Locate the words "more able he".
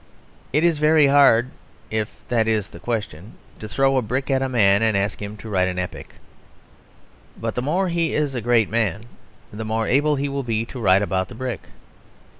9.63-10.27